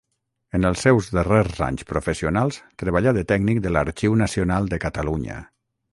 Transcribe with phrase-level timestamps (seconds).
[0.59, 5.39] En els seus darrers anys professionals treballà de tècnic de l'Arxiu Nacional de Catalunya.